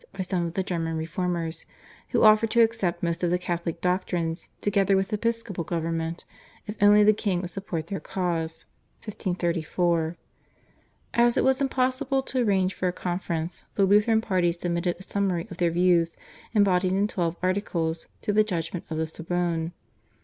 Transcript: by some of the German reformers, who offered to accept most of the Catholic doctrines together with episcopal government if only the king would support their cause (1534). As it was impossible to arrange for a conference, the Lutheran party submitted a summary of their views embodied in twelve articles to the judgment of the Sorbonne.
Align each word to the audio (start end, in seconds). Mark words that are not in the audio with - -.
by 0.13 0.23
some 0.23 0.47
of 0.47 0.55
the 0.55 0.63
German 0.63 0.97
reformers, 0.97 1.67
who 2.09 2.23
offered 2.23 2.49
to 2.49 2.63
accept 2.63 3.03
most 3.03 3.21
of 3.23 3.29
the 3.29 3.37
Catholic 3.37 3.81
doctrines 3.81 4.49
together 4.59 4.95
with 4.97 5.13
episcopal 5.13 5.63
government 5.63 6.25
if 6.65 6.75
only 6.81 7.03
the 7.03 7.13
king 7.13 7.39
would 7.39 7.51
support 7.51 7.85
their 7.85 7.99
cause 7.99 8.65
(1534). 9.05 10.17
As 11.13 11.37
it 11.37 11.43
was 11.43 11.61
impossible 11.61 12.23
to 12.23 12.39
arrange 12.41 12.73
for 12.73 12.87
a 12.87 12.91
conference, 12.91 13.65
the 13.75 13.85
Lutheran 13.85 14.21
party 14.21 14.51
submitted 14.51 14.95
a 14.97 15.03
summary 15.03 15.45
of 15.51 15.57
their 15.57 15.69
views 15.69 16.17
embodied 16.55 16.93
in 16.93 17.07
twelve 17.07 17.35
articles 17.43 18.07
to 18.23 18.33
the 18.33 18.43
judgment 18.43 18.83
of 18.89 18.97
the 18.97 19.05
Sorbonne. 19.05 19.71